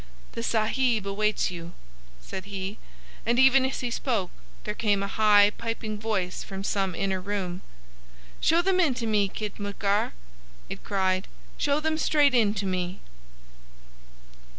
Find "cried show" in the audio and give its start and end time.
10.83-11.79